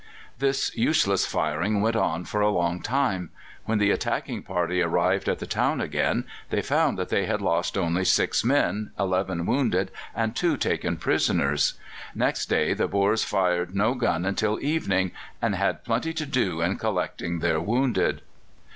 [0.39, 3.29] This useless firing went on for a long time.
[3.65, 8.03] When the attacking party arrived at the town again, they found they had lost only
[8.03, 11.75] six men, eleven wounded, and two taken prisoners.
[12.15, 16.77] Next day the Boers fired no gun until evening, and had plenty to do in
[16.79, 18.23] collecting their wounded.